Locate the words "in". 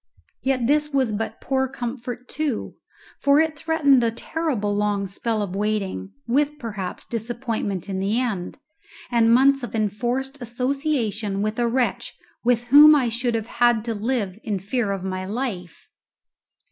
7.87-7.99, 14.43-14.57